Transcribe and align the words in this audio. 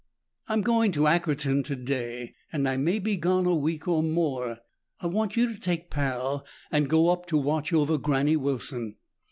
"I'm 0.49 0.61
going 0.63 0.91
to 0.93 1.05
Ackerton 1.07 1.63
today 1.63 2.33
and 2.51 2.67
I 2.67 2.75
may 2.75 2.97
be 2.97 3.17
gone 3.17 3.45
a 3.45 3.53
week 3.53 3.87
or 3.87 4.01
more. 4.01 4.57
I 4.99 5.05
want 5.05 5.37
you 5.37 5.53
to 5.53 5.59
take 5.59 5.91
Pal 5.91 6.43
and 6.71 6.89
go 6.89 7.09
up 7.09 7.27
to 7.27 7.37
watch 7.37 7.71
over 7.71 7.99
Granny 7.99 8.35
Wilson." 8.35 8.95